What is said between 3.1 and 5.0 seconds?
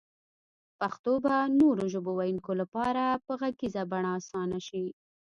په غږيزه بڼه اسانه شي